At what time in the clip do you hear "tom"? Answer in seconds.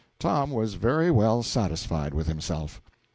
0.17-0.49